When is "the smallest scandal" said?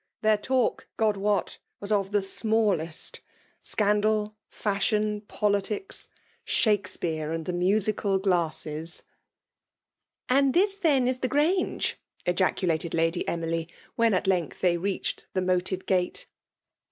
2.11-4.35